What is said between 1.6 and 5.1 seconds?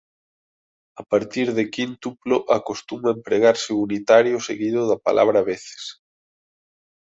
quíntuplo acostuma empregarse o unitario seguido da